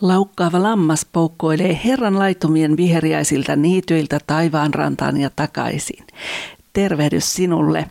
[0.00, 6.06] Laukkaava lammas poukkoilee Herran laitumien viheriäisiltä niityiltä taivaanrantaan ja takaisin.
[6.72, 7.90] Tervehdys sinulle.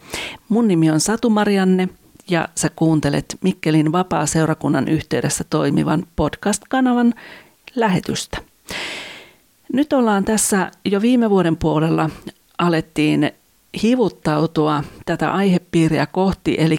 [0.49, 1.89] Mun nimi on Satu Marianne
[2.29, 7.13] ja sä kuuntelet Mikkelin vapaa-seurakunnan yhteydessä toimivan podcast-kanavan
[7.75, 8.37] lähetystä.
[9.73, 12.09] Nyt ollaan tässä jo viime vuoden puolella
[12.57, 13.31] alettiin
[13.83, 16.77] hivuttautua tätä aihepiiriä kohti, eli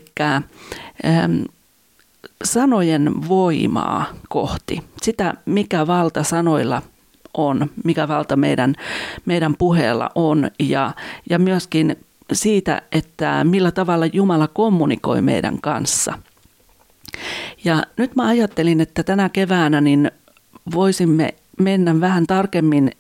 [2.45, 4.83] sanojen voimaa kohti.
[5.03, 6.83] Sitä, mikä valta sanoilla
[7.35, 8.75] on, mikä valta meidän,
[9.25, 10.95] meidän puheella on ja,
[11.31, 11.97] ja myöskin
[12.33, 16.19] siitä, että millä tavalla Jumala kommunikoi meidän kanssa.
[17.65, 20.11] Ja nyt mä ajattelin, että tänä keväänä niin
[20.75, 22.91] voisimme mennä vähän tarkemmin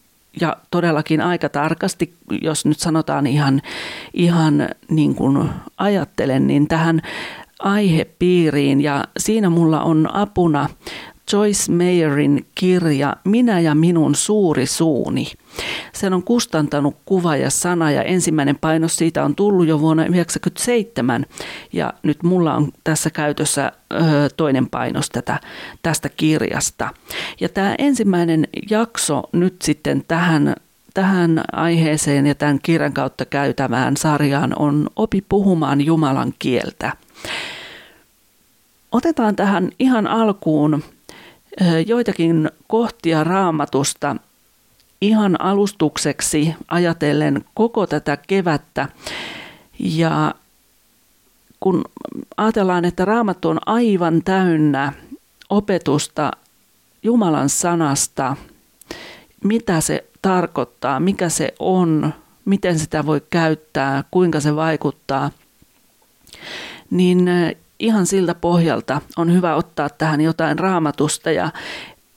[0.40, 3.62] ja todellakin aika tarkasti, jos nyt sanotaan ihan,
[4.14, 7.02] ihan niin kuin ajattelen, niin tähän
[7.58, 10.68] aihepiiriin ja siinä mulla on apuna
[11.32, 15.32] Joyce Mayerin kirja Minä ja minun suuri suuni.
[15.92, 21.26] Sen on kustantanut kuva ja sana ja ensimmäinen painos siitä on tullut jo vuonna 1997
[21.72, 23.72] ja nyt mulla on tässä käytössä
[24.36, 25.40] toinen painos tätä,
[25.82, 26.90] tästä kirjasta.
[27.40, 30.54] Ja tämä ensimmäinen jakso nyt sitten tähän
[30.94, 36.92] tähän aiheeseen ja tämän kirjan kautta käytävään sarjaan on Opi puhumaan Jumalan kieltä.
[38.92, 40.84] Otetaan tähän ihan alkuun
[41.86, 44.16] joitakin kohtia raamatusta
[45.00, 48.88] ihan alustukseksi ajatellen koko tätä kevättä.
[49.78, 50.34] Ja
[51.60, 51.84] kun
[52.36, 54.92] ajatellaan, että raamattu on aivan täynnä
[55.50, 56.30] opetusta
[57.02, 58.36] Jumalan sanasta,
[59.44, 65.30] mitä se tarkoittaa, mikä se on, miten sitä voi käyttää, kuinka se vaikuttaa,
[66.90, 67.30] niin
[67.78, 71.50] ihan siltä pohjalta on hyvä ottaa tähän jotain raamatusta ja,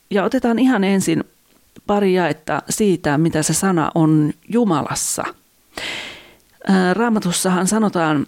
[0.10, 1.24] ja otetaan ihan ensin
[1.88, 5.24] pari jaetta siitä, mitä se sana on Jumalassa.
[6.94, 8.28] Raamatussahan sanotaan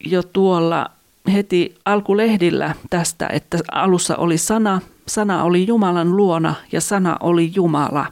[0.00, 0.90] jo tuolla
[1.32, 8.06] heti alkulehdillä tästä, että alussa oli sana, sana oli Jumalan luona ja sana oli Jumala.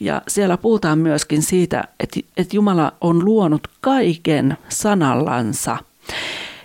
[0.00, 5.76] Ja siellä puhutaan myöskin siitä, että, että Jumala on luonut kaiken sanallansa.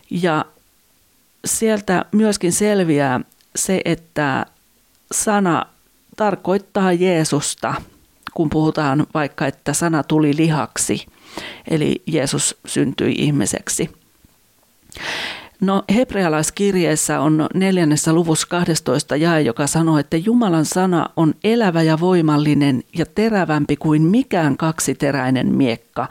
[0.10, 0.46] Ja
[1.46, 3.22] sieltä myöskin selviää
[3.56, 4.46] se, että
[5.12, 5.66] sana
[6.16, 7.76] tarkoittaa Jeesusta,
[8.34, 11.06] kun puhutaan vaikka, että sana tuli lihaksi,
[11.70, 13.90] eli Jeesus syntyi ihmiseksi.
[15.62, 22.00] No hebrealaiskirjeessä on neljännessä luvussa 12 jae, joka sanoo, että Jumalan sana on elävä ja
[22.00, 26.08] voimallinen ja terävämpi kuin mikään kaksiteräinen miekka.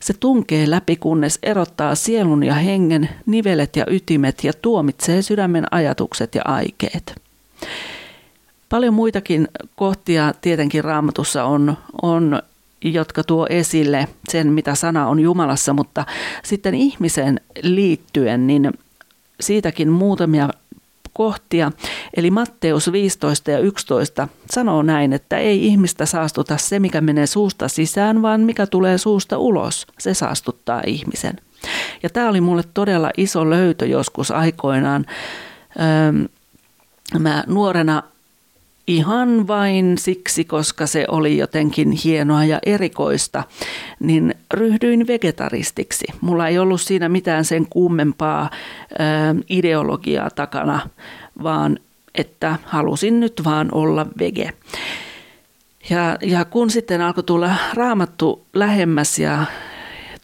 [0.00, 6.34] Se tunkee läpi, kunnes erottaa sielun ja hengen, nivelet ja ytimet ja tuomitsee sydämen ajatukset
[6.34, 7.14] ja aikeet.
[8.68, 12.42] Paljon muitakin kohtia tietenkin raamatussa on, on
[12.84, 16.06] jotka tuo esille sen, mitä sana on Jumalassa, mutta
[16.44, 18.72] sitten ihmisen liittyen, niin
[19.42, 20.48] siitäkin muutamia
[21.12, 21.72] kohtia.
[22.16, 27.68] Eli Matteus 15 ja 11 sanoo näin, että ei ihmistä saastuta se, mikä menee suusta
[27.68, 29.86] sisään, vaan mikä tulee suusta ulos.
[29.98, 31.36] Se saastuttaa ihmisen.
[32.02, 35.06] Ja tämä oli mulle todella iso löytö joskus aikoinaan.
[35.80, 36.28] Öö,
[37.18, 38.02] mä nuorena
[38.96, 43.44] ihan vain siksi, koska se oli jotenkin hienoa ja erikoista,
[44.00, 46.04] niin ryhdyin vegetaristiksi.
[46.20, 48.50] Mulla ei ollut siinä mitään sen kummempaa
[49.48, 50.80] ideologiaa takana,
[51.42, 51.78] vaan
[52.14, 54.52] että halusin nyt vaan olla vege.
[55.90, 59.44] Ja, ja kun sitten alkoi tulla raamattu lähemmäs ja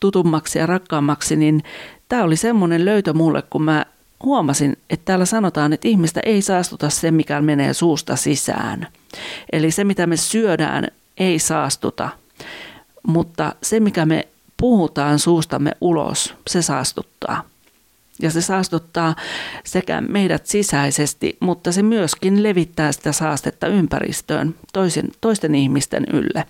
[0.01, 1.63] tutummaksi ja rakkaammaksi, niin
[2.09, 3.87] tämä oli semmoinen löytö mulle, kun mä
[4.25, 8.87] huomasin, että täällä sanotaan, että ihmistä ei saastuta se, mikä menee suusta sisään.
[9.53, 12.09] Eli se, mitä me syödään, ei saastuta,
[13.03, 17.43] mutta se, mikä me puhutaan suustamme ulos, se saastuttaa.
[18.23, 19.17] Ja se saastuttaa
[19.65, 26.45] sekä meidät sisäisesti, mutta se myöskin levittää sitä saastetta ympäristöön toisen, toisten ihmisten ylle.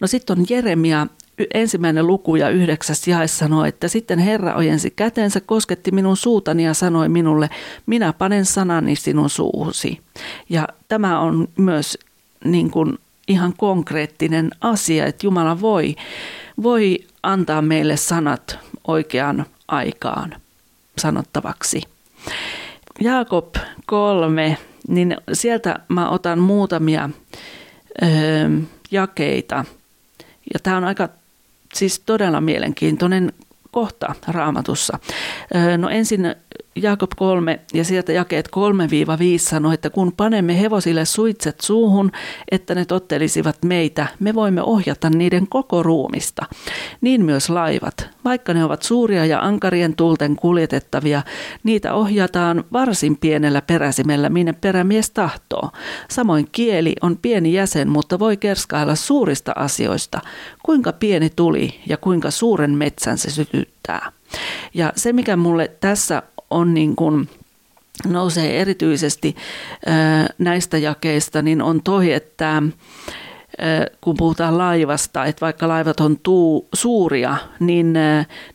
[0.00, 1.06] No sitten on Jeremia
[1.54, 6.74] ensimmäinen luku ja yhdeksäs jae sanoo, että sitten Herra ojensi kätensä, kosketti minun suutani ja
[6.74, 7.50] sanoi minulle,
[7.86, 10.00] minä panen sanani sinun suuhusi.
[10.48, 11.98] Ja tämä on myös
[12.44, 12.98] niin kuin
[13.28, 15.94] ihan konkreettinen asia, että Jumala voi,
[16.62, 20.34] voi antaa meille sanat oikeaan aikaan
[20.98, 21.82] sanottavaksi.
[23.00, 23.54] Jaakob
[23.86, 24.56] kolme,
[24.88, 27.10] niin sieltä mä otan muutamia
[28.02, 28.50] öö,
[28.90, 29.64] jakeita.
[30.54, 31.08] Ja tämä on aika
[31.74, 33.32] siis todella mielenkiintoinen
[33.70, 34.98] kohta raamatussa.
[35.78, 36.34] No ensin
[36.82, 38.50] Jaakob 3 ja sieltä jakeet 3-5
[39.38, 42.12] sanoo, että kun panemme hevosille suitset suuhun,
[42.50, 46.46] että ne tottelisivat meitä, me voimme ohjata niiden koko ruumista.
[47.00, 48.10] Niin myös laivat.
[48.24, 51.22] Vaikka ne ovat suuria ja ankarien tulten kuljetettavia,
[51.64, 55.70] niitä ohjataan varsin pienellä peräsimellä, minne perämies tahtoo.
[56.08, 60.20] Samoin kieli on pieni jäsen, mutta voi kerskailla suurista asioista.
[60.62, 64.12] Kuinka pieni tuli ja kuinka suuren metsän se sytyttää.
[64.74, 67.28] Ja se, mikä mulle tässä on niin kuin
[68.06, 69.36] nousee erityisesti
[70.38, 72.62] näistä jakeista, niin on toi, että
[74.00, 77.94] kun puhutaan laivasta, että vaikka laivat on tuu, suuria, niin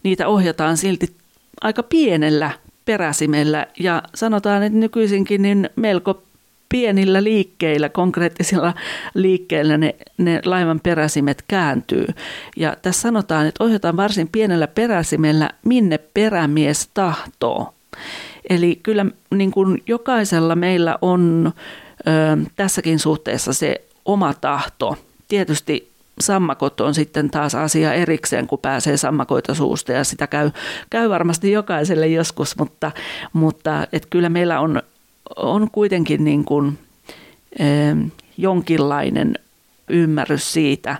[0.03, 1.15] niitä ohjataan silti
[1.61, 2.51] aika pienellä
[2.85, 6.23] peräsimellä ja sanotaan, että nykyisinkin niin melko
[6.69, 8.73] pienillä liikkeillä, konkreettisilla
[9.13, 12.05] liikkeillä ne, ne laivan peräsimet kääntyy.
[12.57, 17.72] Ja tässä sanotaan, että ohjataan varsin pienellä peräsimellä, minne perämies tahtoo.
[18.49, 19.05] Eli kyllä
[19.35, 21.53] niin kuin jokaisella meillä on
[21.99, 22.11] ö,
[22.55, 24.97] tässäkin suhteessa se oma tahto.
[25.27, 30.51] Tietysti sammakot on sitten taas asia erikseen, kun pääsee sammakoita suusta ja sitä käy,
[30.89, 32.91] käy varmasti jokaiselle joskus, mutta,
[33.33, 34.81] mutta et kyllä meillä on
[35.35, 36.79] on kuitenkin niin kuin,
[37.59, 39.35] eh, jonkinlainen
[39.89, 40.97] ymmärrys siitä,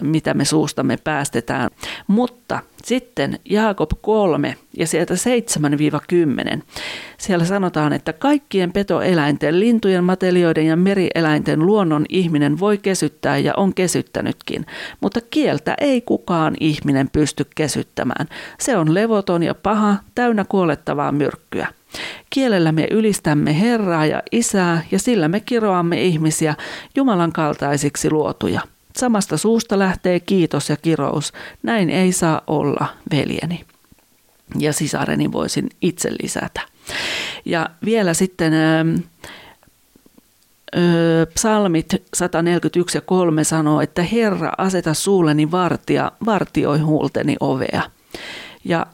[0.00, 1.70] mitä me suustamme päästetään.
[2.06, 5.14] Mutta sitten Jaakob 3 ja sieltä
[6.58, 6.62] 7-10.
[7.18, 13.74] Siellä sanotaan, että kaikkien petoeläinten, lintujen, matelioiden ja merieläinten luonnon ihminen voi kesyttää ja on
[13.74, 14.66] kesyttänytkin,
[15.00, 18.26] mutta kieltä ei kukaan ihminen pysty kesyttämään.
[18.58, 21.68] Se on levoton ja paha, täynnä kuolettavaa myrkkyä.
[22.30, 26.54] Kielellä me ylistämme Herraa ja Isää ja sillä me kiroamme ihmisiä
[26.96, 28.60] Jumalan kaltaisiksi luotuja.
[28.96, 31.32] Samasta suusta lähtee kiitos ja kirous.
[31.62, 33.64] Näin ei saa olla, veljeni.
[34.58, 36.60] Ja sisareni voisin itse lisätä.
[37.44, 38.52] Ja vielä sitten
[41.34, 47.82] psalmit 141 ja 3 sanoo, että Herra aseta suulleni vartija, vartioi huulteni ovea.
[48.64, 48.86] Ja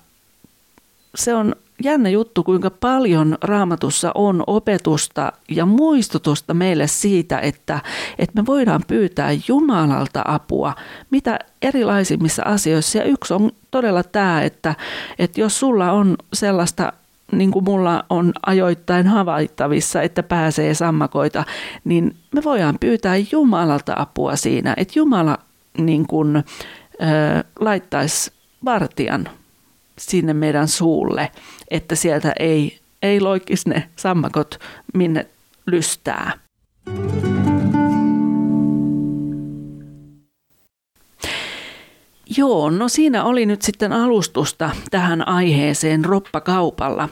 [1.15, 7.81] se on jännä juttu, kuinka paljon raamatussa on opetusta ja muistutusta meille siitä, että,
[8.19, 10.75] että me voidaan pyytää Jumalalta apua,
[11.11, 12.99] mitä erilaisimmissa asioissa.
[12.99, 14.75] Ja yksi on todella tämä, että,
[15.19, 16.93] että jos sulla on sellaista
[17.33, 21.45] niin kuin mulla on ajoittain havaittavissa, että pääsee sammakoita,
[21.85, 25.39] niin me voidaan pyytää Jumalalta apua siinä, että Jumala
[25.79, 26.43] niin kuin, ö,
[27.61, 28.33] laittaisi
[28.65, 29.29] vartijan
[30.01, 31.31] sinne meidän suulle,
[31.71, 34.59] että sieltä ei, ei loikisi ne sammakot
[34.95, 35.27] minne
[35.67, 36.33] lystää.
[42.37, 47.09] Joo, no siinä oli nyt sitten alustusta tähän aiheeseen roppakaupalla.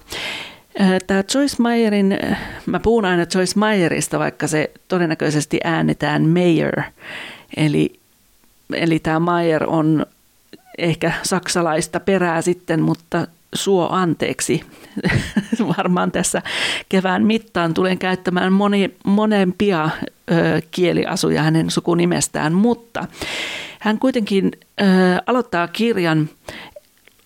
[1.06, 2.18] Tämä Joyce Meyerin,
[2.66, 6.82] mä puhun aina Joyce Meyerista, vaikka se todennäköisesti äänetään Mayer,
[7.56, 8.00] eli,
[8.72, 10.06] eli tämä Meyer on
[10.78, 14.64] ehkä saksalaista perää sitten, mutta suo anteeksi.
[15.78, 16.42] Varmaan tässä
[16.88, 19.90] kevään mittaan tulen käyttämään moni, monempia
[20.30, 23.06] ö, kieliasuja hänen sukunimestään, mutta
[23.78, 24.84] hän kuitenkin ö,
[25.26, 26.28] aloittaa kirjan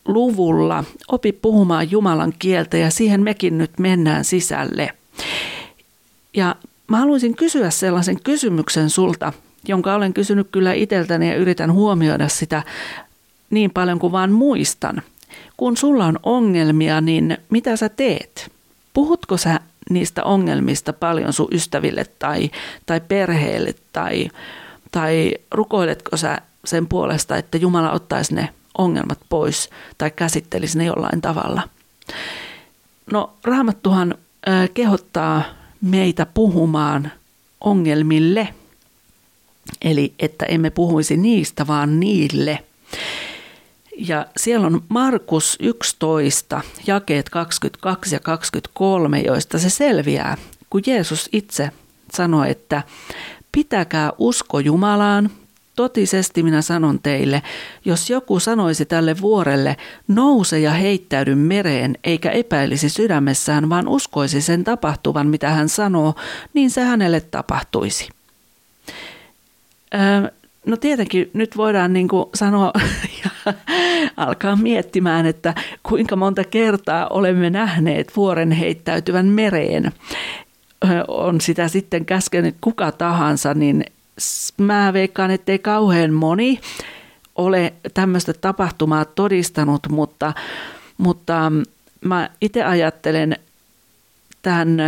[0.04, 4.90] luvulla Opi puhumaan Jumalan kieltä ja siihen mekin nyt mennään sisälle.
[6.35, 6.56] Ja
[6.88, 9.32] mä haluaisin kysyä sellaisen kysymyksen sulta,
[9.68, 12.62] jonka olen kysynyt kyllä itseltäni ja yritän huomioida sitä
[13.52, 15.02] niin paljon kuin vaan muistan.
[15.56, 18.52] Kun sulla on ongelmia, niin mitä sä teet?
[18.94, 22.50] Puhutko sä niistä ongelmista paljon sun ystäville tai,
[22.87, 24.28] tai perheelle tai,
[24.92, 31.21] tai rukoiletko sä sen puolesta, että Jumala ottaisi ne ongelmat pois tai käsittelisi ne jollain
[31.21, 31.62] tavalla?
[33.12, 34.14] No Raamattuhan
[34.75, 35.42] kehottaa
[35.80, 37.12] meitä puhumaan
[37.61, 38.49] ongelmille,
[39.82, 42.59] eli että emme puhuisi niistä, vaan niille–
[44.09, 50.37] ja siellä on Markus 11, jakeet 22 ja 23, joista se selviää,
[50.71, 51.71] kun Jeesus itse
[52.12, 52.82] sanoi, että
[53.52, 55.30] pitäkää usko Jumalaan,
[55.76, 57.42] Totisesti minä sanon teille,
[57.85, 59.76] jos joku sanoisi tälle vuorelle,
[60.09, 66.14] nouse ja heittäydy mereen, eikä epäilisi sydämessään, vaan uskoisi sen tapahtuvan, mitä hän sanoo,
[66.54, 68.09] niin se hänelle tapahtuisi.
[70.66, 72.73] No tietenkin nyt voidaan niin kuin sanoa
[73.25, 73.54] ja
[74.16, 79.92] alkaa miettimään, että kuinka monta kertaa olemme nähneet vuoren heittäytyvän mereen.
[81.09, 83.85] On sitä sitten käskenyt kuka tahansa, niin
[84.57, 86.61] mä veikkaan, ettei kauhean moni
[87.37, 90.33] ole tämmöistä tapahtumaa todistanut, mutta,
[90.99, 91.52] mutta
[92.04, 93.37] mä itse ajattelen
[94.42, 94.78] tämän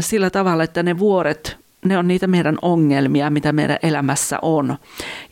[0.00, 4.78] sillä tavalla, että ne vuoret, ne on niitä meidän ongelmia, mitä meidän elämässä on.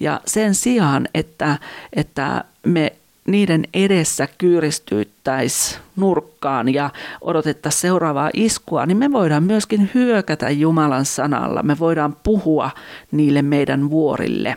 [0.00, 1.59] Ja sen sijaan, että,
[1.92, 2.92] että me
[3.26, 6.90] niiden edessä kyyristyyttäisiin nurkkaan ja
[7.21, 11.62] odotettaisiin seuraavaa iskua, niin me voidaan myöskin hyökätä Jumalan sanalla.
[11.62, 12.71] Me voidaan puhua
[13.11, 14.57] niille meidän vuorille.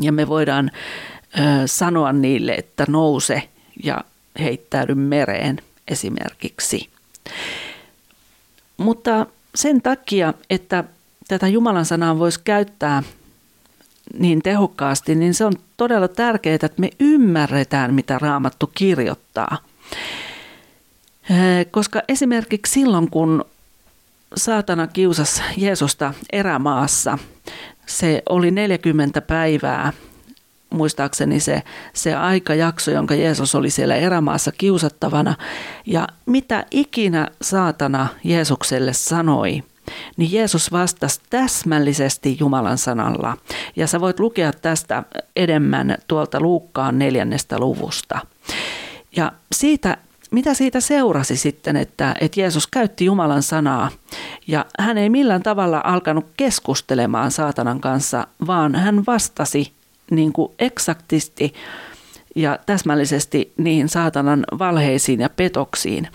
[0.00, 0.70] Ja me voidaan
[1.38, 3.48] ö, sanoa niille, että nouse
[3.84, 4.04] ja
[4.38, 6.88] heittäydy mereen esimerkiksi.
[8.76, 10.84] Mutta sen takia, että
[11.28, 13.02] tätä Jumalan sanaa voisi käyttää
[14.18, 19.58] niin tehokkaasti, niin se on todella tärkeää, että me ymmärretään, mitä Raamattu kirjoittaa.
[21.70, 23.44] Koska esimerkiksi silloin, kun
[24.36, 27.18] saatana kiusasi Jeesusta erämaassa,
[27.86, 29.92] se oli 40 päivää,
[30.70, 35.34] muistaakseni se, se aikajakso, jonka Jeesus oli siellä erämaassa kiusattavana.
[35.86, 39.62] Ja mitä ikinä saatana Jeesukselle sanoi–
[40.16, 43.36] niin Jeesus vastasi täsmällisesti Jumalan sanalla.
[43.76, 45.02] Ja sä voit lukea tästä
[45.36, 48.18] enemmän tuolta Luukkaan neljännestä luvusta.
[49.16, 49.96] Ja siitä,
[50.30, 53.90] mitä siitä seurasi sitten, että, että Jeesus käytti Jumalan sanaa
[54.46, 59.72] ja hän ei millään tavalla alkanut keskustelemaan saatanan kanssa, vaan hän vastasi
[60.10, 61.54] niin kuin eksaktisti
[62.36, 66.08] ja täsmällisesti niihin saatanan valheisiin ja petoksiin,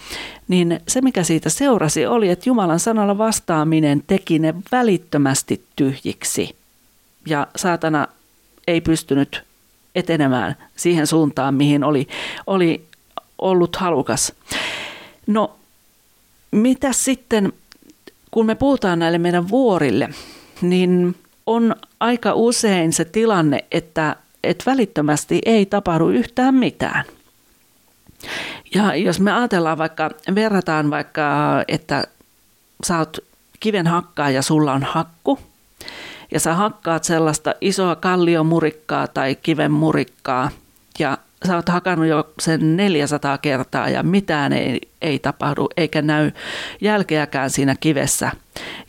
[0.48, 6.55] niin se mikä siitä seurasi oli, että Jumalan sanalla vastaaminen teki ne välittömästi tyhjiksi.
[7.27, 8.07] Ja saatana
[8.67, 9.43] ei pystynyt
[9.95, 12.07] etenemään siihen suuntaan, mihin oli,
[12.48, 12.86] oli
[13.38, 14.33] ollut halukas.
[15.27, 15.55] No,
[16.51, 17.53] mitä sitten,
[18.31, 20.10] kun me puhutaan näille meidän vuorille,
[20.62, 21.15] niin
[21.53, 27.05] on aika usein se tilanne, että että välittömästi ei tapahdu yhtään mitään.
[28.75, 31.24] Ja jos me ajatellaan vaikka, verrataan vaikka,
[31.67, 32.03] että
[32.84, 33.17] sä oot
[33.60, 35.39] kiven hakkaa ja sulla on hakku,
[36.31, 40.50] ja sä hakkaat sellaista isoa kalliomurikkaa tai kiven murikkaa,
[41.00, 41.17] ja
[41.48, 46.31] sä oot hakannut jo sen 400 kertaa ja mitään ei, ei tapahdu eikä näy
[46.81, 48.31] jälkeäkään siinä kivessä.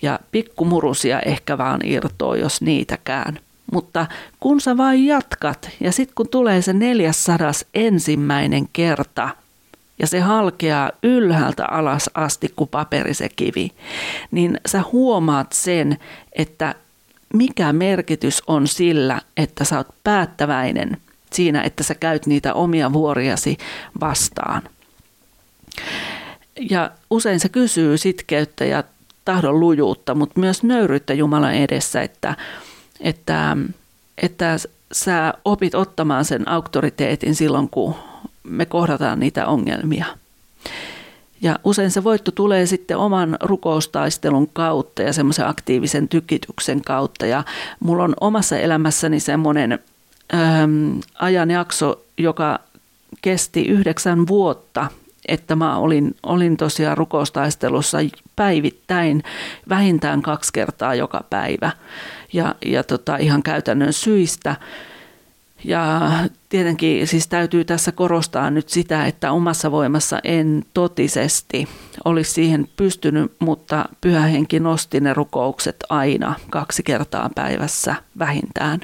[0.03, 3.39] Ja pikkumurusia ehkä vaan irtoo, jos niitäkään–
[3.73, 4.07] mutta
[4.41, 9.29] kun sä vain jatkat ja sitten kun tulee se 400 ensimmäinen kerta
[9.99, 13.71] ja se halkeaa ylhäältä alas asti kuin paperi se kivi,
[14.31, 15.99] niin sä huomaat sen,
[16.33, 16.75] että
[17.35, 20.97] mikä merkitys on sillä, että sä oot päättäväinen
[21.35, 23.57] siinä, että sä käyt niitä omia vuoriasi
[24.01, 24.63] vastaan.
[26.71, 28.85] Ja usein se kysyy sitkeyttä ja
[29.25, 32.37] tahdon lujuutta, mutta myös nöyryyttä Jumalan edessä, että
[33.01, 33.57] että,
[34.23, 34.57] että
[34.93, 37.95] sä opit ottamaan sen auktoriteetin silloin, kun
[38.43, 40.07] me kohdataan niitä ongelmia.
[41.43, 47.27] Ja usein se voitto tulee sitten oman rukoustaistelun kautta ja semmoisen aktiivisen tykityksen kautta.
[47.27, 47.45] Ja
[47.81, 49.79] mulla on omassa elämässäni semmoinen
[51.15, 52.59] ajanjakso, joka
[53.23, 54.87] kesti yhdeksän vuotta,
[55.29, 57.99] että mä olin, olin tosiaan rukoustaistelussa
[58.37, 59.23] päivittäin
[59.69, 61.71] vähintään kaksi kertaa joka päivä
[62.33, 64.57] ja, ja tota, ihan käytännön syistä.
[65.65, 66.01] Ja
[66.53, 71.69] tietenkin siis täytyy tässä korostaa nyt sitä, että omassa voimassa en totisesti
[72.05, 78.81] olisi siihen pystynyt, mutta pyhähenki nosti ne rukoukset aina kaksi kertaa päivässä vähintään.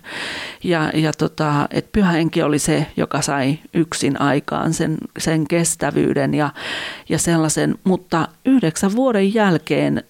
[0.64, 6.50] Ja, ja tota, et pyhähenki oli se, joka sai yksin aikaan sen, sen kestävyyden ja,
[7.08, 10.02] ja sellaisen, mutta yhdeksän vuoden jälkeen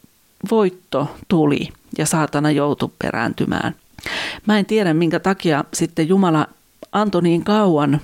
[0.50, 3.74] voitto tuli ja saatana joutui perääntymään.
[4.46, 6.46] Mä en tiedä, minkä takia sitten Jumala
[7.00, 8.00] antoi niin kauan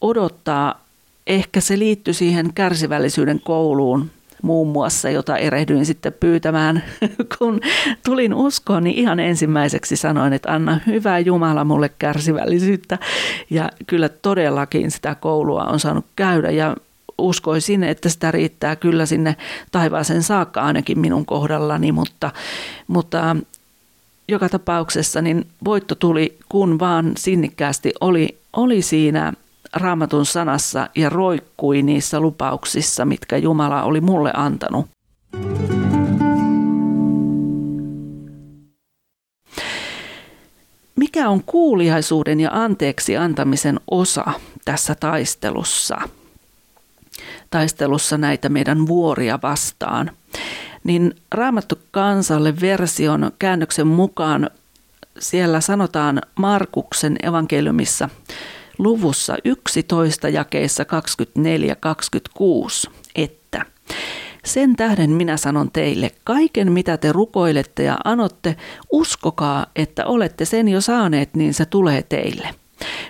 [0.00, 0.84] odottaa.
[1.26, 4.10] Ehkä se liittyi siihen kärsivällisyyden kouluun
[4.42, 6.82] muun muassa, jota erehdyin sitten pyytämään.
[7.38, 7.60] Kun
[8.04, 12.98] tulin uskoon, niin ihan ensimmäiseksi sanoin, että anna hyvää Jumala mulle kärsivällisyyttä.
[13.50, 16.76] Ja kyllä todellakin sitä koulua on saanut käydä ja
[17.18, 19.36] uskoisin, että sitä riittää kyllä sinne
[19.72, 22.30] taivaaseen saakka ainakin minun kohdallani, mutta,
[22.86, 23.36] mutta
[24.30, 29.32] joka tapauksessa niin voitto tuli, kun vaan sinnikkäästi oli, oli siinä
[29.72, 34.86] raamatun sanassa ja roikkui niissä lupauksissa, mitkä Jumala oli mulle antanut.
[40.96, 44.24] Mikä on kuuliaisuuden ja anteeksi antamisen osa
[44.64, 45.98] tässä taistelussa?
[47.50, 50.10] taistelussa näitä meidän vuoria vastaan.
[50.84, 54.50] Niin Raamattu kansalle version käännöksen mukaan
[55.18, 58.08] siellä sanotaan Markuksen evankeliumissa
[58.78, 60.86] luvussa 11 jakeissa 24-26,
[63.14, 63.64] että
[64.44, 68.56] sen tähden minä sanon teille, kaiken mitä te rukoilette ja anotte,
[68.92, 72.54] uskokaa, että olette sen jo saaneet, niin se tulee teille.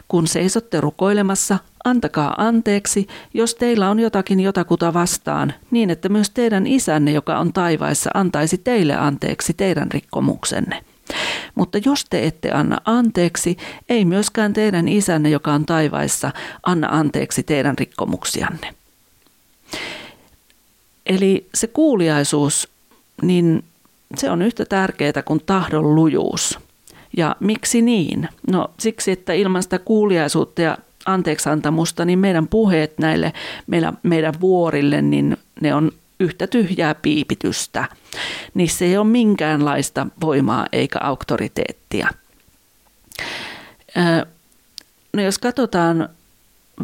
[0.08, 6.66] Kun seisotte rukoilemassa, antakaa anteeksi, jos teillä on jotakin jotakuta vastaan, niin että myös teidän
[6.66, 10.84] isänne, joka on taivaissa, antaisi teille anteeksi teidän rikkomuksenne.
[11.54, 13.56] Mutta jos te ette anna anteeksi,
[13.88, 16.30] ei myöskään teidän isänne, joka on taivaissa,
[16.62, 18.74] anna anteeksi teidän rikkomuksianne.
[21.06, 22.68] Eli se kuuliaisuus,
[23.22, 23.64] niin
[24.16, 26.58] se on yhtä tärkeää kuin tahdon lujuus.
[27.16, 28.28] Ja miksi niin?
[28.50, 33.32] No siksi, että ilman sitä kuuliaisuutta ja anteeksantamusta, niin meidän puheet näille
[33.66, 37.88] meidän, meidän vuorille, niin ne on yhtä tyhjää piipitystä.
[38.54, 42.08] Niissä ei ole minkäänlaista voimaa eikä auktoriteettia.
[45.12, 46.08] No jos katsotaan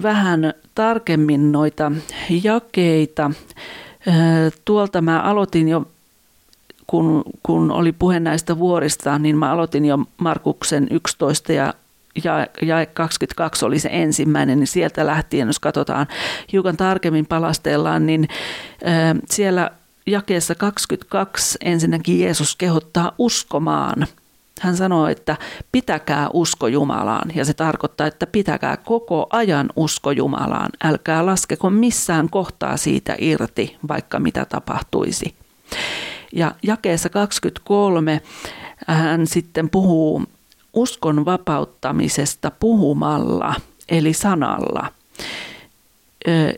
[0.02, 1.92] vähän tarkemmin noita
[2.42, 3.30] jakeita,
[4.64, 5.86] tuolta mä aloitin jo
[6.86, 11.74] kun, kun oli puhe näistä vuorista, niin mä aloitin jo Markuksen 11 ja
[12.24, 16.06] ja, ja 22 oli se ensimmäinen, niin sieltä lähtien, jos katsotaan
[16.52, 18.28] hiukan tarkemmin palastellaan, niin
[19.30, 19.70] siellä
[20.06, 24.06] jakeessa 22 ensinnäkin Jeesus kehottaa uskomaan.
[24.60, 25.36] Hän sanoo, että
[25.72, 30.70] pitäkää usko Jumalaan ja se tarkoittaa, että pitäkää koko ajan usko Jumalaan.
[30.84, 35.34] Älkää laskeko missään kohtaa siitä irti, vaikka mitä tapahtuisi.
[36.32, 38.22] Ja jakeessa 23
[38.86, 40.22] hän sitten puhuu
[40.72, 43.54] uskon vapauttamisesta puhumalla,
[43.88, 44.92] eli sanalla.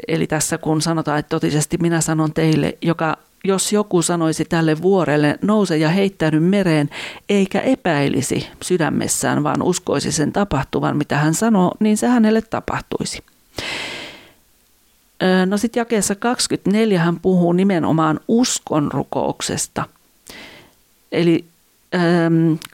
[0.09, 5.39] Eli tässä kun sanotaan, että totisesti minä sanon teille, joka jos joku sanoisi tälle vuorelle,
[5.43, 6.91] nouse ja heittäydy mereen,
[7.29, 13.23] eikä epäilisi sydämessään, vaan uskoisi sen tapahtuvan, mitä hän sanoo, niin se hänelle tapahtuisi.
[15.47, 19.85] No sitten jakeessa 24 hän puhuu nimenomaan uskon rukouksesta.
[21.13, 21.45] Eli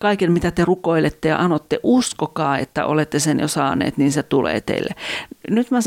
[0.01, 4.61] kaiken mitä te rukoilette ja anotte, uskokaa, että olette sen jo saaneet, niin se tulee
[4.61, 4.91] teille.
[5.51, 5.79] Nyt mä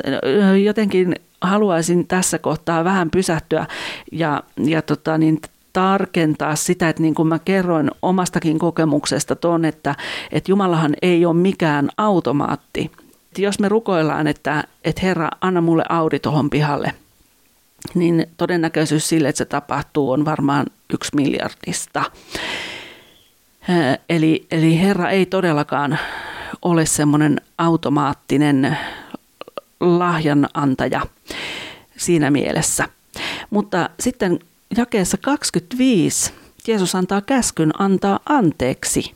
[0.64, 3.66] jotenkin haluaisin tässä kohtaa vähän pysähtyä
[4.12, 5.42] ja, ja tota, niin
[5.74, 9.96] tarkentaa sitä, että niin kuin mä kerroin omastakin kokemuksesta tuon, että,
[10.32, 12.92] että Jumalahan ei ole mikään automaatti.
[13.38, 16.94] Jos me rukoillaan, että, että Herra, anna mulle Audi tuohon pihalle,
[17.94, 22.04] niin todennäköisyys sille, että se tapahtuu, on varmaan yksi miljardista.
[24.10, 26.00] Eli, eli Herra ei todellakaan
[26.62, 28.78] ole semmoinen automaattinen
[29.80, 31.02] lahjanantaja
[31.98, 32.90] siinä mielessä.
[33.50, 34.40] Mutta sitten
[34.78, 36.34] jakeessa 25
[36.68, 39.16] Jeesus antaa käskyn antaa anteeksi.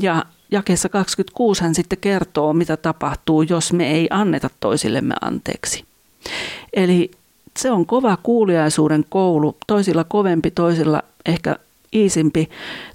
[0.00, 5.84] Ja jakeessa 26 hän sitten kertoo, mitä tapahtuu, jos me ei anneta toisillemme anteeksi.
[6.72, 7.10] Eli
[7.56, 11.56] se on kova kuuliaisuuden koulu, toisilla kovempi, toisilla ehkä
[11.92, 12.48] iisimpi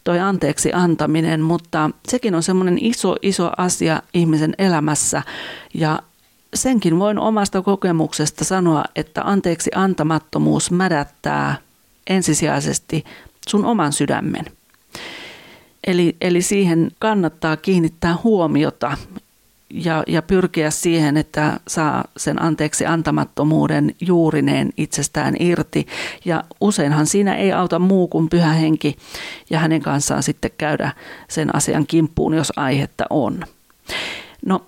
[0.03, 5.21] toi anteeksi antaminen, mutta sekin on semmoinen iso, iso asia ihmisen elämässä
[5.73, 5.99] ja
[6.53, 11.55] senkin voin omasta kokemuksesta sanoa, että anteeksi antamattomuus mädättää
[12.07, 13.03] ensisijaisesti
[13.47, 14.45] sun oman sydämen.
[15.87, 18.97] Eli, eli siihen kannattaa kiinnittää huomiota
[19.73, 25.87] ja, ja pyrkiä siihen, että saa sen anteeksi antamattomuuden juurineen itsestään irti.
[26.25, 28.97] Ja useinhan siinä ei auta muu kuin pyhä henki
[29.49, 30.91] ja hänen kanssaan sitten käydä
[31.29, 33.43] sen asian kimppuun, jos aihetta on.
[34.45, 34.65] No,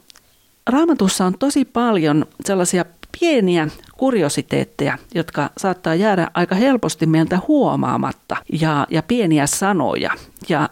[0.68, 2.86] raamatussa on tosi paljon sellaisia
[3.20, 10.12] pieniä kuriositeetteja, jotka saattaa jäädä aika helposti meiltä huomaamatta ja, ja pieniä sanoja.
[10.50, 10.70] Ja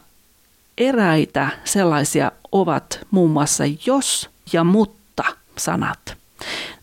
[0.77, 5.23] eräitä sellaisia ovat muun muassa jos ja mutta
[5.57, 6.17] sanat.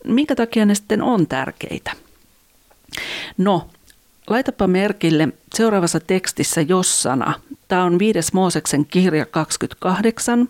[0.04, 1.92] Minkä takia ne sitten on tärkeitä?
[3.38, 3.68] No,
[4.26, 7.40] laitapa merkille seuraavassa tekstissä jos-sana.
[7.68, 8.18] Tämä on 5.
[8.32, 10.48] Mooseksen kirja 28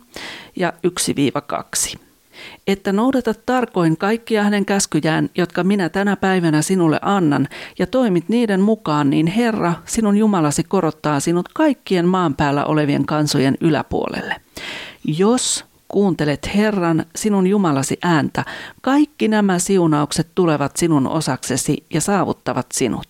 [0.56, 0.72] ja
[1.96, 1.98] 1-2
[2.66, 7.48] että noudata tarkoin kaikkia hänen käskyjään, jotka minä tänä päivänä sinulle annan,
[7.78, 13.56] ja toimit niiden mukaan, niin Herra, sinun Jumalasi korottaa sinut kaikkien maan päällä olevien kansojen
[13.60, 14.36] yläpuolelle.
[15.04, 18.44] Jos kuuntelet Herran, sinun Jumalasi ääntä,
[18.80, 23.08] kaikki nämä siunaukset tulevat sinun osaksesi ja saavuttavat sinut.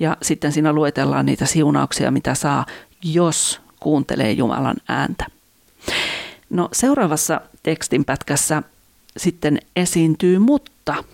[0.00, 2.66] Ja sitten siinä luetellaan niitä siunauksia, mitä saa,
[3.04, 5.26] jos kuuntelee Jumalan ääntä.
[6.50, 8.62] No seuraavassa tekstinpätkässä
[9.16, 11.04] sitten esiintyy mutta,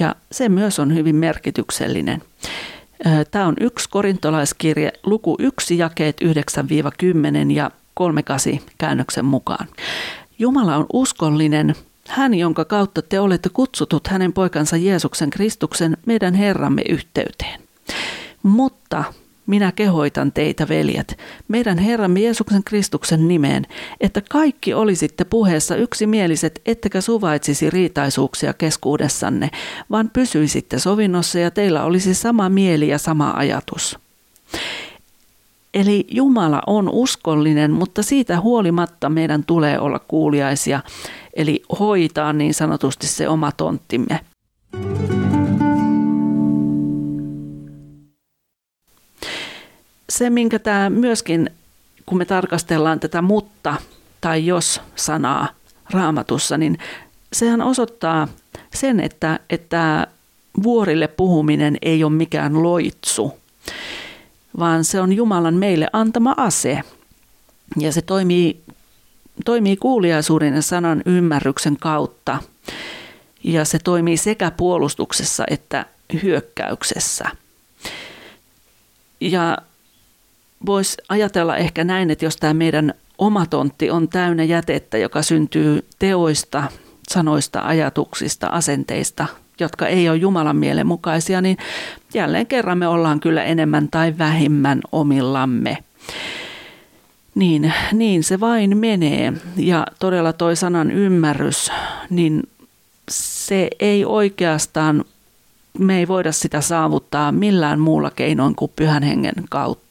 [0.00, 2.22] ja se myös on hyvin merkityksellinen.
[3.30, 9.68] Tämä on yksi korintolaiskirje, luku 1, jakeet 9-10 ja 38 käännöksen mukaan.
[10.38, 11.74] Jumala on uskollinen,
[12.08, 17.60] hän, jonka kautta te olette kutsutut hänen poikansa Jeesuksen Kristuksen meidän Herramme yhteyteen.
[18.42, 19.04] Mutta
[19.46, 23.66] minä kehoitan teitä, veljet, meidän Herramme Jeesuksen Kristuksen nimeen,
[24.00, 29.50] että kaikki olisitte puheessa yksimieliset, ettekä suvaitsisi riitaisuuksia keskuudessanne,
[29.90, 33.98] vaan pysyisitte sovinnossa ja teillä olisi sama mieli ja sama ajatus.
[35.74, 40.80] Eli Jumala on uskollinen, mutta siitä huolimatta meidän tulee olla kuuliaisia,
[41.34, 44.20] eli hoitaa niin sanotusti se oma tonttimme.
[50.10, 51.50] Se, minkä tämä myöskin,
[52.06, 53.76] kun me tarkastellaan tätä mutta
[54.20, 55.48] tai jos sanaa
[55.90, 56.78] raamatussa, niin
[57.32, 58.28] sehän osoittaa
[58.74, 60.06] sen, että, että
[60.62, 63.38] vuorille puhuminen ei ole mikään loitsu,
[64.58, 66.80] vaan se on Jumalan meille antama ase.
[67.80, 68.60] Ja se toimii,
[69.44, 72.38] toimii kuuliaisuuden ja sanan ymmärryksen kautta.
[73.44, 75.86] Ja se toimii sekä puolustuksessa että
[76.22, 77.24] hyökkäyksessä.
[79.20, 79.58] Ja
[80.66, 85.84] voisi ajatella ehkä näin, että jos tämä meidän oma tontti on täynnä jätettä, joka syntyy
[85.98, 86.62] teoista,
[87.08, 89.26] sanoista, ajatuksista, asenteista,
[89.60, 91.56] jotka ei ole Jumalan mielen mukaisia, niin
[92.14, 95.78] jälleen kerran me ollaan kyllä enemmän tai vähemmän omillamme.
[97.34, 99.32] Niin, niin se vain menee.
[99.56, 101.70] Ja todella toi sanan ymmärrys,
[102.10, 102.42] niin
[103.10, 105.04] se ei oikeastaan,
[105.78, 109.83] me ei voida sitä saavuttaa millään muulla keinoin kuin pyhän hengen kautta.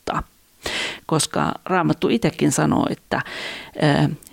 [1.05, 3.21] Koska Raamattu itsekin sanoo, että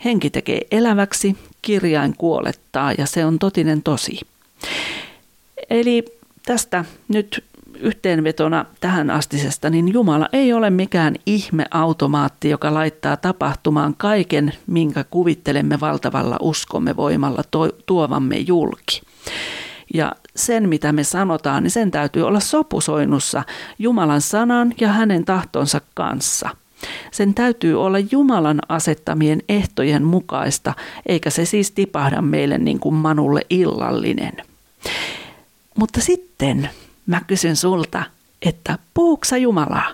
[0.05, 4.21] henki tekee eläväksi, kirjain kuolettaa ja se on totinen tosi.
[5.71, 6.05] Eli
[6.47, 7.45] tästä nyt
[7.81, 15.81] yhteenvetona tähän astisesta, niin Jumala ei ole mikään ihmeautomaatti, joka laittaa tapahtumaan kaiken, minkä kuvittelemme
[15.81, 17.43] valtavalla uskomme voimalla
[17.87, 19.03] tuovamme julki.
[19.95, 23.43] Ja sen, mitä me sanotaan, niin sen täytyy olla sopusoinnussa
[23.79, 26.51] Jumalan sanan ja hänen tahtonsa kanssa.
[27.13, 30.75] Sen täytyy olla Jumalan asettamien ehtojen mukaista,
[31.07, 34.33] eikä se siis tipahda meille niin kuin manulle illallinen.
[35.77, 36.71] Mutta sitten
[37.07, 38.03] mä kysyn sulta,
[38.43, 39.93] että puhuksa Jumalaa?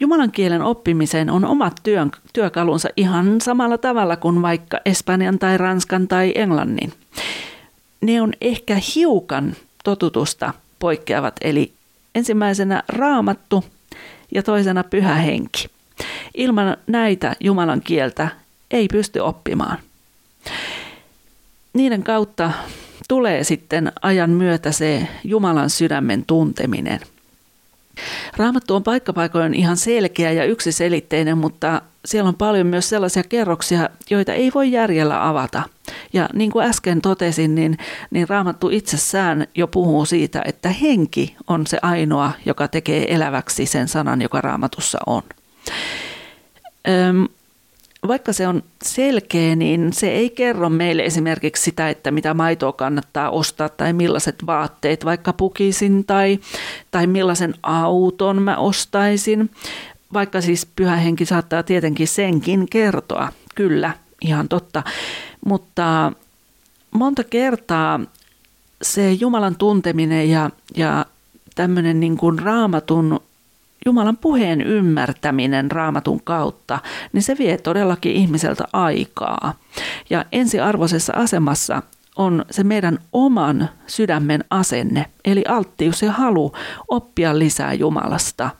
[0.00, 6.08] Jumalan kielen oppimiseen on omat työn, työkalunsa ihan samalla tavalla kuin vaikka espanjan tai ranskan
[6.08, 6.92] tai englannin.
[8.02, 11.72] Ne on ehkä hiukan totutusta poikkeavat, eli
[12.14, 13.64] ensimmäisenä raamattu
[14.34, 15.68] ja toisena pyhä henki.
[16.34, 18.28] Ilman näitä Jumalan kieltä
[18.70, 19.78] ei pysty oppimaan.
[21.72, 22.52] Niiden kautta
[23.08, 27.00] tulee sitten ajan myötä se Jumalan sydämen tunteminen.
[28.36, 34.32] Raamattu on paikkapaikoin ihan selkeä ja yksiselitteinen, mutta siellä on paljon myös sellaisia kerroksia, joita
[34.32, 35.62] ei voi järjellä avata.
[36.12, 37.78] Ja niin kuin äsken totesin, niin,
[38.10, 43.88] niin Raamattu itsessään jo puhuu siitä, että henki on se ainoa, joka tekee eläväksi sen
[43.88, 45.22] sanan, joka Raamatussa on.
[46.88, 47.28] Öm,
[48.08, 53.30] vaikka se on selkeä, niin se ei kerro meille esimerkiksi sitä, että mitä maitoa kannattaa
[53.30, 56.38] ostaa tai millaiset vaatteet vaikka pukisin tai,
[56.90, 59.50] tai millaisen auton mä ostaisin.
[60.12, 64.82] Vaikka siis pyhä henki saattaa tietenkin senkin kertoa, kyllä, ihan totta.
[65.46, 66.12] Mutta
[66.90, 68.00] monta kertaa
[68.82, 71.06] se Jumalan tunteminen ja, ja
[71.54, 73.20] tämmöinen niin raamatun
[73.86, 76.78] Jumalan puheen ymmärtäminen raamatun kautta,
[77.12, 79.54] niin se vie todellakin ihmiseltä aikaa.
[80.10, 81.82] Ja ensiarvoisessa asemassa
[82.16, 86.52] on se meidän oman sydämen asenne, eli alttius ja halu
[86.88, 88.50] oppia lisää Jumalasta.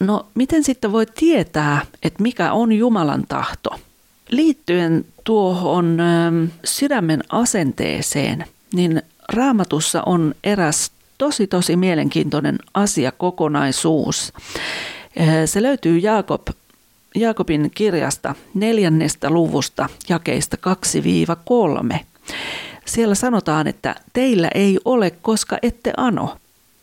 [0.00, 3.70] No, miten sitten voi tietää, että mikä on Jumalan tahto?
[4.30, 5.98] Liittyen tuohon
[6.64, 9.02] sydämen asenteeseen– niin
[9.32, 14.32] raamatussa on eräs tosi tosi mielenkiintoinen asiakokonaisuus.
[15.16, 16.48] Eh, se löytyy Jaakob,
[17.14, 20.56] Jaakobin kirjasta neljännestä luvusta jakeista
[21.94, 21.98] 2-3.
[22.84, 26.36] Siellä sanotaan, että teillä ei ole, koska ette ano.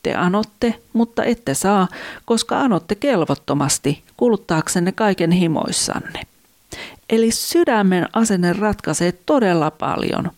[0.04, 1.88] Te anotte, mutta ette saa,
[2.26, 6.22] koska anotte kelvottomasti, kuluttaaksenne kaiken himoissanne.
[7.10, 10.32] Eli sydämen asenne ratkaisee todella paljon.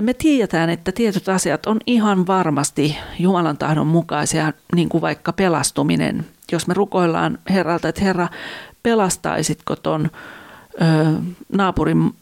[0.00, 6.26] Me tiedetään, että tietyt asiat on ihan varmasti Jumalan tahdon mukaisia, niin kuin vaikka pelastuminen.
[6.52, 8.28] Jos me rukoillaan Herralta, että Herra,
[8.82, 10.10] pelastaisitko ton
[10.82, 10.86] ö,
[11.52, 12.14] naapurin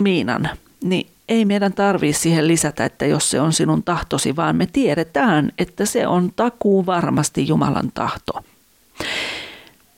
[0.00, 0.48] Miinan,
[0.84, 5.52] niin ei meidän tarvitse siihen lisätä, että jos se on sinun tahtosi, vaan me tiedetään,
[5.58, 8.32] että se on takuu varmasti Jumalan tahto.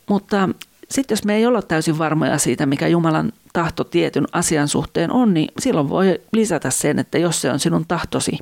[0.09, 0.49] Mutta
[0.91, 5.35] sitten jos me ei olla täysin varmoja siitä, mikä Jumalan tahto tietyn asian suhteen on,
[5.35, 8.39] niin silloin voi lisätä sen, että jos se on sinun tahtosi.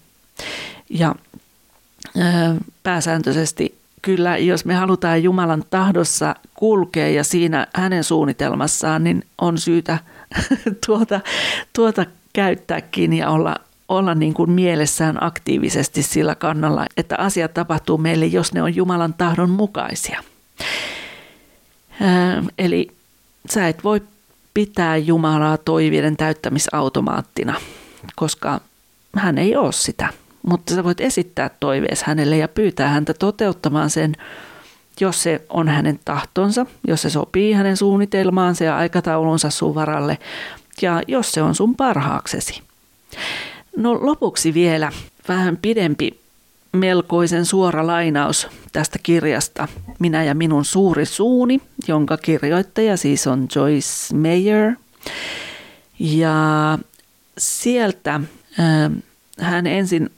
[0.90, 1.14] Ja
[2.82, 9.98] pääsääntöisesti kyllä, jos me halutaan Jumalan tahdossa kulkea ja siinä hänen suunnitelmassaan, niin on syytä
[10.86, 11.20] tuota,
[11.72, 13.56] tuota käyttääkin ja olla,
[13.88, 19.14] olla niin kuin mielessään aktiivisesti sillä kannalla, että asiat tapahtuu meille, jos ne on Jumalan
[19.14, 20.22] tahdon mukaisia.
[22.58, 22.88] Eli
[23.50, 24.00] sä et voi
[24.54, 27.54] pitää Jumalaa toiveiden täyttämisautomaattina,
[28.16, 28.60] koska
[29.16, 30.08] hän ei ole sitä
[30.46, 34.12] mutta sä voit esittää toivees hänelle ja pyytää häntä toteuttamaan sen,
[35.00, 40.18] jos se on hänen tahtonsa, jos se sopii hänen suunnitelmaansa ja aikataulunsa sun varalle
[40.82, 42.62] ja jos se on sun parhaaksesi.
[43.76, 44.92] No lopuksi vielä
[45.28, 46.20] vähän pidempi
[46.76, 54.14] melkoisen suora lainaus tästä kirjasta Minä ja minun suuri suuni, jonka kirjoittaja siis on Joyce
[54.14, 54.72] Meyer.
[55.98, 56.78] Ja
[57.38, 58.90] sieltä äh,
[59.40, 60.10] hän ensin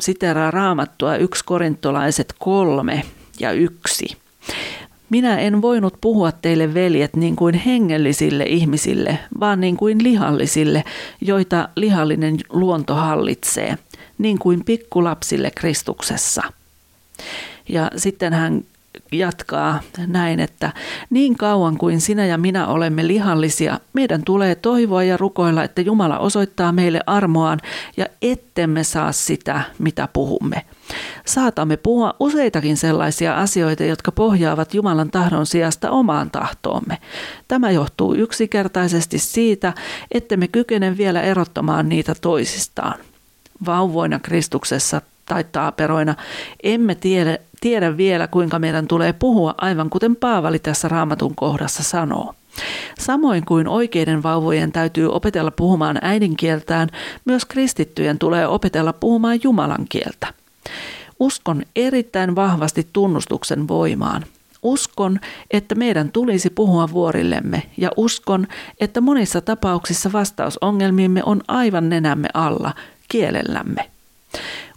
[0.00, 3.02] siteraa raamattua yksi korintolaiset kolme
[3.40, 4.16] ja yksi.
[5.10, 10.84] Minä en voinut puhua teille veljet niin kuin hengellisille ihmisille, vaan niin kuin lihallisille,
[11.20, 13.78] joita lihallinen luonto hallitsee,
[14.18, 16.42] niin kuin pikkulapsille Kristuksessa.
[17.68, 18.64] Ja sitten hän
[19.12, 20.72] jatkaa näin, että
[21.10, 26.18] niin kauan kuin sinä ja minä olemme lihallisia, meidän tulee toivoa ja rukoilla, että Jumala
[26.18, 27.58] osoittaa meille armoaan
[27.96, 30.62] ja ettemme saa sitä, mitä puhumme.
[31.24, 36.98] Saatamme puhua useitakin sellaisia asioita, jotka pohjaavat Jumalan tahdon sijasta omaan tahtoomme.
[37.48, 39.72] Tämä johtuu yksinkertaisesti siitä,
[40.12, 42.98] että me kykene vielä erottamaan niitä toisistaan.
[43.66, 46.14] Vauvoina Kristuksessa tai taaperoina
[46.62, 52.34] emme tiedä, tiedä vielä, kuinka meidän tulee puhua, aivan kuten Paavali tässä raamatun kohdassa sanoo.
[52.98, 56.88] Samoin kuin oikeiden vauvojen täytyy opetella puhumaan äidinkieltään,
[57.24, 60.26] myös kristittyjen tulee opetella puhumaan Jumalan kieltä.
[61.20, 64.24] Uskon erittäin vahvasti tunnustuksen voimaan.
[64.62, 68.46] Uskon, että meidän tulisi puhua vuorillemme ja uskon,
[68.80, 72.74] että monissa tapauksissa vastaus ongelmiimme on aivan nenämme alla,
[73.16, 73.90] kielellämme.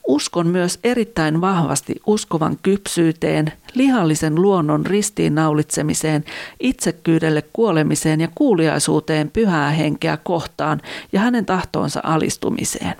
[0.08, 6.26] Uskon myös erittäin vahvasti uskovan kypsyyteen, lihallisen luonnon ristiinnaulitsemiseen,
[6.60, 12.96] itsekkyydelle kuolemiseen ja kuuliaisuuteen pyhää henkeä kohtaan ja hänen tahtoonsa alistumiseen.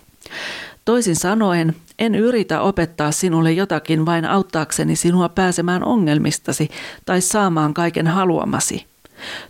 [0.86, 6.70] Toisin sanoen, en yritä opettaa sinulle jotakin vain auttaakseni sinua pääsemään ongelmistasi
[7.06, 8.86] tai saamaan kaiken haluamasi.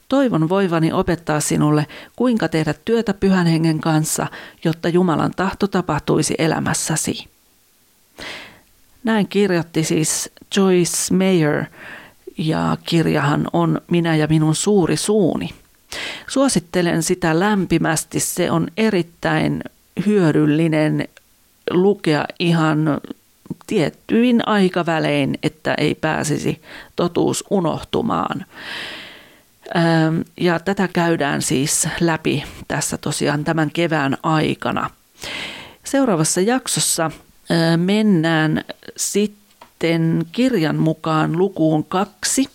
[0.07, 4.27] Toivon voivani opettaa sinulle, kuinka tehdä työtä pyhän hengen kanssa,
[4.63, 7.27] jotta Jumalan tahto tapahtuisi elämässäsi.
[9.03, 11.65] Näin kirjoitti siis Joyce Mayer
[12.37, 15.49] ja kirjahan on Minä ja minun suuri suuni.
[16.27, 18.19] Suosittelen sitä lämpimästi.
[18.19, 19.63] Se on erittäin
[20.05, 21.07] hyödyllinen
[21.71, 23.01] lukea ihan
[23.67, 26.61] tiettyin aikavälein, että ei pääsisi
[26.95, 28.45] totuus unohtumaan.
[30.39, 34.89] Ja tätä käydään siis läpi tässä tosiaan tämän kevään aikana.
[35.83, 37.11] Seuraavassa jaksossa
[37.77, 38.65] mennään
[38.97, 42.49] sitten kirjan mukaan lukuun kaksi.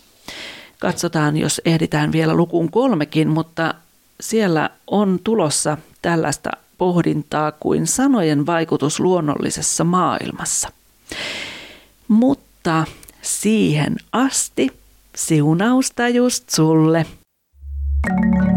[0.79, 3.75] Katsotaan, jos ehditään vielä lukuun kolmekin, mutta
[4.21, 10.69] siellä on tulossa tällaista pohdintaa kuin sanojen vaikutus luonnollisessa maailmassa.
[12.09, 12.85] Mutta
[13.23, 14.84] siihen asti
[15.17, 17.07] siunausta just sulle.
[18.07, 18.54] thank you